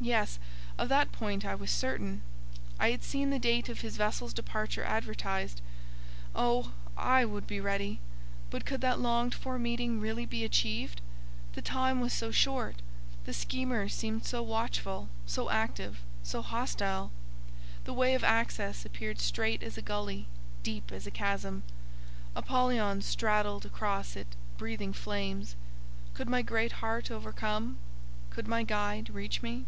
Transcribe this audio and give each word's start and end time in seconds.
Yes; 0.00 0.40
of 0.78 0.88
that 0.88 1.12
point 1.12 1.44
I 1.44 1.54
was 1.54 1.70
certain. 1.70 2.22
I 2.80 2.90
had 2.90 3.04
seen 3.04 3.30
the 3.30 3.38
date 3.38 3.68
of 3.68 3.82
his 3.82 3.96
vessel's 3.96 4.32
departure 4.34 4.82
advertised. 4.82 5.60
Oh! 6.34 6.72
I 6.96 7.24
would 7.24 7.46
be 7.46 7.60
ready, 7.60 8.00
but 8.50 8.64
could 8.66 8.80
that 8.80 8.98
longed 8.98 9.32
for 9.32 9.60
meeting 9.60 10.00
really 10.00 10.26
be 10.26 10.42
achieved? 10.42 11.00
the 11.52 11.62
time 11.62 12.00
was 12.00 12.12
so 12.12 12.32
short, 12.32 12.82
the 13.26 13.32
schemers 13.32 13.94
seemed 13.94 14.24
so 14.26 14.42
watchful, 14.42 15.08
so 15.24 15.50
active, 15.50 16.00
so 16.24 16.42
hostile; 16.42 17.12
the 17.84 17.92
way 17.94 18.14
of 18.16 18.24
access 18.24 18.84
appeared 18.84 19.20
strait 19.20 19.62
as 19.62 19.78
a 19.78 19.82
gully, 19.82 20.26
deep 20.64 20.90
as 20.90 21.06
a 21.06 21.12
chasm—Apollyon 21.12 23.02
straddled 23.02 23.64
across 23.64 24.16
it, 24.16 24.34
breathing 24.58 24.92
flames. 24.92 25.54
Could 26.12 26.28
my 26.28 26.42
Greatheart 26.42 27.08
overcome? 27.12 27.78
Could 28.30 28.48
my 28.48 28.64
guide 28.64 29.08
reach 29.08 29.40
me? 29.42 29.64